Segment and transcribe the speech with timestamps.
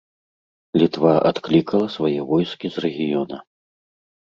[0.81, 3.37] Літва адклікала свае войскі з рэгіёна.